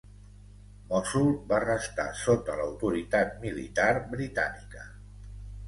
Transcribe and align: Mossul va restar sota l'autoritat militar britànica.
Mossul 0.93 1.29
va 1.51 1.59
restar 1.65 2.07
sota 2.23 2.57
l'autoritat 2.63 3.39
militar 3.47 3.89
britànica. 4.17 4.91